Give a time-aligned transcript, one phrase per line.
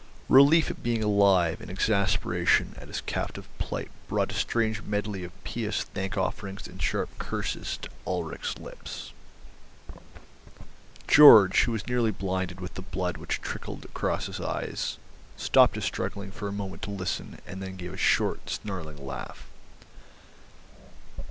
[0.29, 5.43] Relief at being alive and exasperation at his captive plight brought a strange medley of
[5.43, 9.13] pious thank offerings and sharp curses to Ulrich's lips.
[11.07, 14.97] Georg, who was nearly blinded with the blood which trickled across his eyes,
[15.37, 19.43] stopped his struggling for a moment to listen, and then gave a short, snarling laugh.